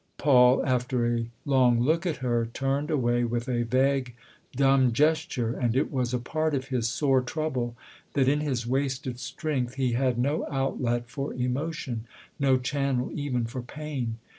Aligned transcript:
Paul, 0.17 0.65
after 0.65 1.05
a. 1.05 1.27
long 1.45 1.79
look 1.79 2.07
at 2.07 2.15
her, 2.25 2.47
turned 2.47 2.89
away 2.89 3.23
with 3.23 3.47
a 3.47 3.61
vague, 3.65 4.15
dumb 4.55 4.93
gesture, 4.93 5.53
and 5.53 5.75
it 5.75 5.91
was 5.91 6.11
a 6.11 6.17
part 6.17 6.55
of 6.55 6.69
his 6.69 6.89
sore 6.89 7.21
trouble 7.21 7.75
that, 8.13 8.27
in 8.27 8.39
his 8.39 8.65
wasted 8.65 9.19
strength, 9.19 9.75
he 9.75 9.91
had 9.91 10.17
no 10.17 10.47
outlet 10.49 11.07
for 11.07 11.35
emotion, 11.35 12.05
no 12.39 12.57
channel 12.57 13.11
even 13.13 13.45
for 13.45 13.61
pain. 13.61 14.17